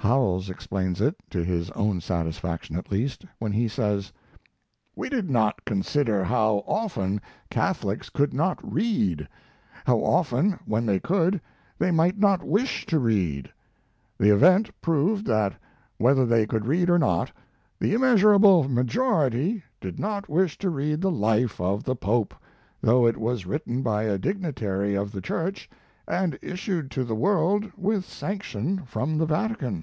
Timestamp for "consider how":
5.64-6.62